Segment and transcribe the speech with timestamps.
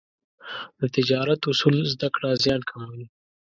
[0.79, 3.05] د تجارت اصول زده کړه، زیان کموي.